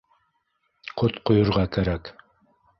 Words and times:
Ҡот 1.03 1.21
ҡойорға 1.31 1.69
кәрәк. 1.79 2.13